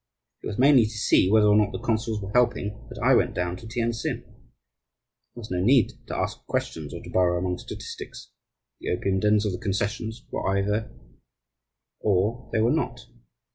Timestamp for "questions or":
6.47-7.03